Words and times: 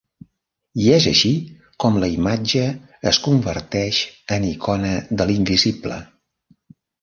I 0.83 0.85
és 0.93 1.03
així 1.09 1.29
com 1.85 1.99
la 2.03 2.09
imatge 2.13 2.63
es 3.11 3.19
converteix 3.27 4.01
en 4.39 4.49
icona 4.49 4.95
de 5.21 5.29
l'invisible. 5.33 6.01